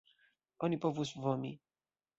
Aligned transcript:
Oni 0.69 0.81
povus 0.87 1.15
vomi. 1.27 1.55